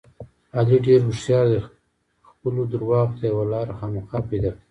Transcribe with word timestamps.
علي 0.57 0.77
ډېر 0.85 0.99
هوښیار 1.07 1.45
دی 1.51 1.59
خپلو 2.29 2.61
درغو 2.71 3.01
ته 3.17 3.23
یوه 3.31 3.43
لاره 3.51 3.73
خامخا 3.79 4.19
پیدا 4.29 4.49
کوي. 4.51 4.59